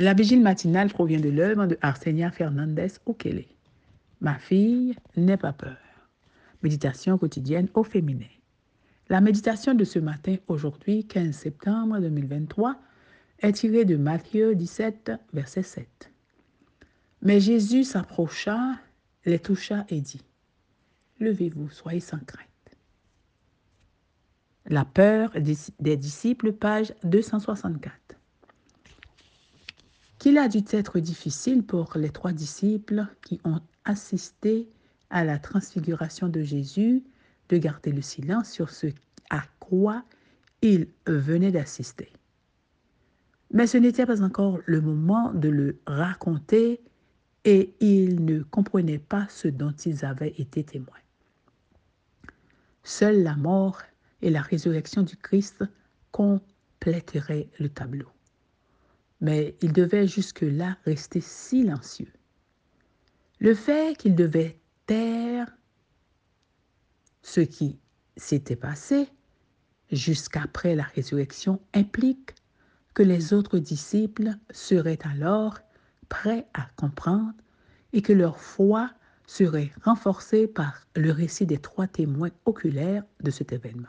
La 0.00 0.12
vigile 0.12 0.42
matinale 0.42 0.88
provient 0.88 1.20
de 1.20 1.28
l'œuvre 1.28 1.66
de 1.66 1.78
Arsenia 1.80 2.32
Fernandez 2.32 2.88
Okele. 3.06 3.44
Ma 4.20 4.34
fille, 4.38 4.96
n'aie 5.16 5.36
pas 5.36 5.52
peur. 5.52 5.76
Méditation 6.64 7.16
quotidienne 7.16 7.68
au 7.74 7.84
féminin. 7.84 8.26
La 9.08 9.20
méditation 9.20 9.72
de 9.72 9.84
ce 9.84 10.00
matin, 10.00 10.34
aujourd'hui, 10.48 11.06
15 11.06 11.32
septembre 11.32 12.00
2023, 12.00 12.76
est 13.38 13.52
tirée 13.52 13.84
de 13.84 13.96
Matthieu 13.96 14.56
17, 14.56 15.12
verset 15.32 15.62
7. 15.62 16.10
Mais 17.22 17.38
Jésus 17.38 17.84
s'approcha, 17.84 18.58
les 19.24 19.38
toucha 19.38 19.86
et 19.90 20.00
dit, 20.00 20.22
Levez-vous, 21.20 21.70
soyez 21.70 22.00
sans 22.00 22.18
crainte. 22.18 22.48
La 24.66 24.84
peur 24.84 25.30
des 25.78 25.96
disciples, 25.96 26.52
page 26.52 26.92
264. 27.04 28.03
Qu'il 30.24 30.38
a 30.38 30.48
dû 30.48 30.62
être 30.70 31.00
difficile 31.00 31.62
pour 31.62 31.98
les 31.98 32.08
trois 32.08 32.32
disciples 32.32 33.04
qui 33.26 33.42
ont 33.44 33.60
assisté 33.84 34.70
à 35.10 35.22
la 35.22 35.38
transfiguration 35.38 36.28
de 36.30 36.40
Jésus 36.40 37.04
de 37.50 37.58
garder 37.58 37.92
le 37.92 38.00
silence 38.00 38.50
sur 38.50 38.70
ce 38.70 38.86
à 39.28 39.42
quoi 39.60 40.02
ils 40.62 40.88
venaient 41.06 41.52
d'assister. 41.52 42.10
Mais 43.52 43.66
ce 43.66 43.76
n'était 43.76 44.06
pas 44.06 44.22
encore 44.22 44.60
le 44.64 44.80
moment 44.80 45.30
de 45.34 45.50
le 45.50 45.78
raconter 45.86 46.80
et 47.44 47.74
ils 47.80 48.24
ne 48.24 48.42
comprenaient 48.44 48.98
pas 48.98 49.26
ce 49.28 49.48
dont 49.48 49.72
ils 49.84 50.06
avaient 50.06 50.34
été 50.38 50.64
témoins. 50.64 51.04
Seule 52.82 53.22
la 53.22 53.36
mort 53.36 53.82
et 54.22 54.30
la 54.30 54.40
résurrection 54.40 55.02
du 55.02 55.18
Christ 55.18 55.64
compléteraient 56.12 57.50
le 57.60 57.68
tableau. 57.68 58.13
Mais 59.24 59.56
ils 59.62 59.72
devaient 59.72 60.06
jusque-là 60.06 60.76
rester 60.84 61.22
silencieux. 61.22 62.12
Le 63.38 63.54
fait 63.54 63.96
qu'ils 63.96 64.14
devaient 64.14 64.58
taire 64.84 65.46
ce 67.22 67.40
qui 67.40 67.78
s'était 68.18 68.54
passé 68.54 69.08
jusqu'après 69.90 70.74
la 70.74 70.82
résurrection 70.82 71.58
implique 71.72 72.34
que 72.92 73.02
les 73.02 73.32
autres 73.32 73.58
disciples 73.58 74.32
seraient 74.50 74.98
alors 75.04 75.58
prêts 76.10 76.46
à 76.52 76.66
comprendre 76.76 77.32
et 77.94 78.02
que 78.02 78.12
leur 78.12 78.38
foi 78.38 78.90
serait 79.26 79.72
renforcée 79.84 80.46
par 80.46 80.86
le 80.96 81.12
récit 81.12 81.46
des 81.46 81.56
trois 81.56 81.86
témoins 81.86 82.30
oculaires 82.44 83.04
de 83.22 83.30
cet 83.30 83.54
événement. 83.54 83.88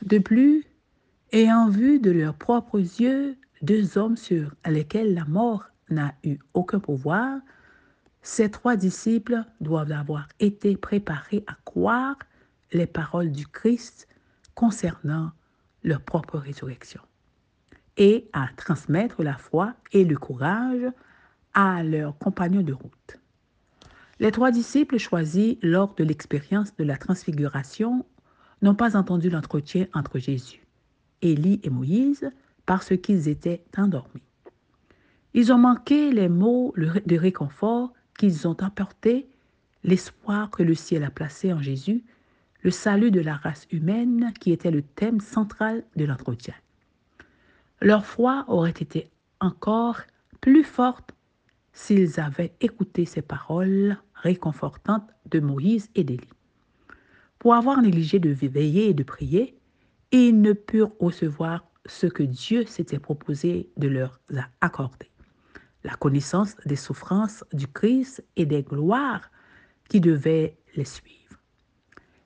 De 0.00 0.16
plus, 0.16 0.64
ayant 1.32 1.68
vu 1.68 2.00
de 2.00 2.10
leurs 2.10 2.38
propres 2.38 2.80
yeux 2.80 3.36
deux 3.64 3.98
hommes 3.98 4.16
sur 4.16 4.54
lesquels 4.66 5.14
la 5.14 5.24
mort 5.24 5.64
n'a 5.90 6.14
eu 6.22 6.38
aucun 6.52 6.80
pouvoir, 6.80 7.40
ces 8.22 8.50
trois 8.50 8.76
disciples 8.76 9.44
doivent 9.60 9.92
avoir 9.92 10.28
été 10.40 10.76
préparés 10.76 11.44
à 11.46 11.56
croire 11.64 12.16
les 12.72 12.86
paroles 12.86 13.30
du 13.30 13.46
Christ 13.46 14.08
concernant 14.54 15.32
leur 15.82 16.00
propre 16.00 16.38
résurrection 16.38 17.00
et 17.96 18.28
à 18.32 18.48
transmettre 18.56 19.22
la 19.22 19.36
foi 19.36 19.74
et 19.92 20.04
le 20.04 20.16
courage 20.16 20.86
à 21.52 21.82
leurs 21.82 22.16
compagnons 22.18 22.62
de 22.62 22.72
route. 22.72 23.18
Les 24.20 24.32
trois 24.32 24.50
disciples 24.50 24.98
choisis 24.98 25.56
lors 25.62 25.94
de 25.94 26.04
l'expérience 26.04 26.74
de 26.76 26.84
la 26.84 26.96
transfiguration 26.96 28.06
n'ont 28.62 28.74
pas 28.74 28.96
entendu 28.96 29.28
l'entretien 29.28 29.86
entre 29.92 30.18
Jésus, 30.18 30.66
Élie 31.20 31.60
et 31.62 31.70
Moïse 31.70 32.30
parce 32.66 32.96
qu'ils 32.96 33.28
étaient 33.28 33.62
endormis. 33.76 34.22
Ils 35.34 35.52
ont 35.52 35.58
manqué 35.58 36.12
les 36.12 36.28
mots 36.28 36.72
de 36.76 37.16
réconfort 37.16 37.92
qu'ils 38.18 38.46
ont 38.46 38.56
apporté, 38.62 39.26
l'espoir 39.82 40.50
que 40.50 40.62
le 40.62 40.74
ciel 40.74 41.04
a 41.04 41.10
placé 41.10 41.52
en 41.52 41.60
Jésus, 41.60 42.04
le 42.62 42.70
salut 42.70 43.10
de 43.10 43.20
la 43.20 43.34
race 43.34 43.66
humaine 43.70 44.32
qui 44.40 44.52
était 44.52 44.70
le 44.70 44.82
thème 44.82 45.20
central 45.20 45.84
de 45.96 46.04
l'entretien. 46.04 46.54
Leur 47.80 48.06
foi 48.06 48.44
aurait 48.48 48.70
été 48.70 49.10
encore 49.40 50.00
plus 50.40 50.64
forte 50.64 51.14
s'ils 51.72 52.20
avaient 52.20 52.54
écouté 52.60 53.04
ces 53.04 53.20
paroles 53.20 53.98
réconfortantes 54.14 55.10
de 55.26 55.40
Moïse 55.40 55.90
et 55.94 56.04
d'Élie. 56.04 56.28
Pour 57.38 57.54
avoir 57.54 57.82
négligé 57.82 58.20
de 58.20 58.30
veiller 58.30 58.88
et 58.88 58.94
de 58.94 59.02
prier, 59.02 59.58
ils 60.12 60.40
ne 60.40 60.52
purent 60.52 60.92
recevoir 61.00 61.66
ce 61.86 62.06
que 62.06 62.22
Dieu 62.22 62.64
s'était 62.66 62.98
proposé 62.98 63.70
de 63.76 63.88
leur 63.88 64.20
accorder 64.60 65.10
la 65.84 65.94
connaissance 65.94 66.56
des 66.64 66.76
souffrances 66.76 67.44
du 67.52 67.68
Christ 67.68 68.24
et 68.36 68.46
des 68.46 68.62
gloires 68.62 69.30
qui 69.88 70.00
devaient 70.00 70.56
les 70.76 70.84
suivre. 70.84 71.20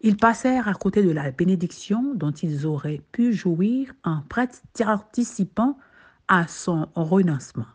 Ils 0.00 0.16
passèrent 0.16 0.68
à 0.68 0.74
côté 0.74 1.02
de 1.02 1.10
la 1.10 1.30
bénédiction 1.30 2.14
dont 2.14 2.32
ils 2.32 2.66
auraient 2.66 3.00
pu 3.12 3.32
jouir 3.32 3.92
en 4.02 4.22
participant 4.22 5.78
à 6.28 6.46
son 6.46 6.88
renoncement. 6.94 7.66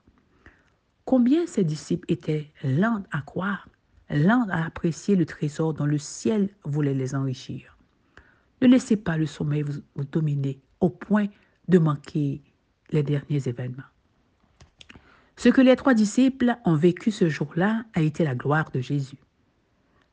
Combien 1.05 1.47
ces 1.47 1.63
disciples 1.63 2.11
étaient 2.11 2.51
lents 2.63 3.03
à 3.11 3.21
croire, 3.21 3.67
lents 4.11 4.47
à 4.51 4.63
apprécier 4.63 5.15
le 5.15 5.25
trésor 5.25 5.73
dont 5.73 5.85
le 5.85 5.97
ciel 5.97 6.49
voulait 6.65 6.93
les 6.93 7.15
enrichir. 7.15 7.77
Ne 8.61 8.67
laissez 8.67 8.97
pas 8.97 9.17
le 9.17 9.25
sommeil 9.25 9.63
vous 9.63 10.03
dominer 10.03 10.59
au 10.81 10.89
point 10.89 11.27
de 11.69 11.77
manquer 11.79 12.41
les 12.91 13.03
derniers 13.03 13.47
événements. 13.47 13.83
Ce 15.37 15.47
que 15.47 15.61
les 15.61 15.77
trois 15.77 15.93
disciples 15.93 16.57
ont 16.65 16.75
vécu 16.75 17.11
ce 17.11 17.29
jour-là 17.29 17.85
a 17.93 18.01
été 18.01 18.25
la 18.25 18.35
gloire 18.35 18.71
de 18.71 18.81
Jésus. 18.81 19.19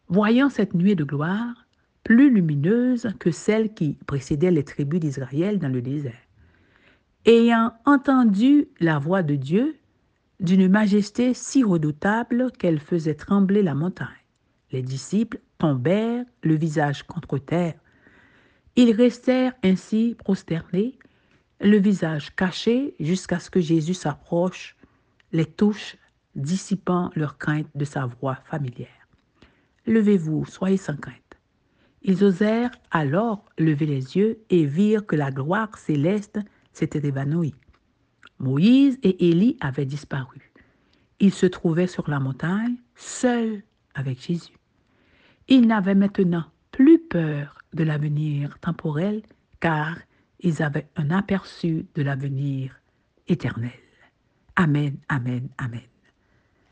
Voyant 0.09 0.49
cette 0.49 0.75
nuée 0.75 0.95
de 0.95 1.03
gloire, 1.03 1.67
plus 2.05 2.31
lumineuse 2.31 3.09
que 3.19 3.33
celle 3.33 3.75
qui 3.75 3.99
précédait 4.07 4.53
les 4.53 4.63
tribus 4.63 5.01
d'Israël 5.01 5.59
dans 5.59 5.69
le 5.69 5.83
désert, 5.83 6.15
ayant 7.25 7.73
entendu 7.85 8.69
la 8.79 9.01
voix 9.01 9.25
de 9.25 9.35
Dieu 9.35 9.75
d'une 10.39 10.69
majesté 10.69 11.35
si 11.35 11.65
redoutable 11.65 12.53
qu'elle 12.53 12.79
faisait 12.79 13.15
trembler 13.15 13.65
la 13.65 13.75
montagne, 13.75 14.07
les 14.71 14.83
disciples 14.83 15.41
tombèrent 15.59 16.25
le 16.45 16.55
visage 16.55 17.03
contre 17.03 17.39
terre. 17.39 17.75
Ils 18.77 18.93
restèrent 18.93 19.55
ainsi 19.65 20.15
prosternés, 20.17 20.99
le 21.61 21.79
visage 21.79 22.35
caché 22.35 22.95
jusqu'à 23.01 23.39
ce 23.39 23.51
que 23.51 23.61
Jésus 23.61 23.95
s'approche 23.95 24.77
les 25.33 25.47
touches 25.47 25.97
dissipant 26.35 27.11
leur 27.15 27.39
crainte 27.39 27.69
de 27.75 27.85
sa 27.85 28.07
voix 28.07 28.37
familière. 28.45 28.89
Levez-vous, 29.87 30.45
soyez 30.47 30.77
sans 30.77 30.97
crainte. 30.97 31.17
Ils 32.03 32.25
osèrent 32.25 32.71
alors 32.91 33.45
lever 33.59 33.87
les 33.87 34.17
yeux 34.17 34.39
et 34.51 34.65
virent 34.65 35.07
que 35.07 35.17
la 35.17 35.31
gloire 35.31 35.77
céleste 35.79 36.39
s'était 36.73 37.07
évanouie. 37.07 37.55
Moïse 38.39 38.99
et 39.03 39.29
Élie 39.29 39.57
avaient 39.61 39.87
disparu. 39.87 40.53
Ils 41.21 41.33
se 41.33 41.47
trouvaient 41.47 41.87
sur 41.87 42.11
la 42.11 42.21
montagne, 42.21 42.77
seuls 42.95 43.63
avec 43.95 44.21
Jésus. 44.21 44.53
Ils 45.49 45.67
n'avaient 45.67 45.95
maintenant 45.95 46.45
plus 46.71 46.99
peur 46.99 47.59
de 47.73 47.83
l'avenir 47.83 48.59
temporel, 48.61 49.23
car 49.61 49.97
ils 50.41 50.63
avaient 50.63 50.89
un 50.97 51.11
aperçu 51.11 51.87
de 51.95 52.03
l'avenir 52.03 52.81
éternel. 53.29 53.71
Amen, 54.57 54.97
amen, 55.09 55.49
amen. 55.59 55.81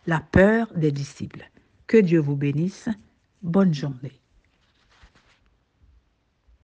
La 0.06 0.20
peur 0.20 0.72
des 0.74 0.92
disciples. 0.92 1.50
Que 1.86 1.98
Dieu 1.98 2.20
vous 2.20 2.36
bénisse. 2.36 2.88
Bonne 3.42 3.74
journée. 3.74 4.20